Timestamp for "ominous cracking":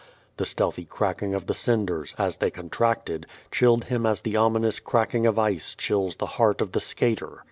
4.35-5.27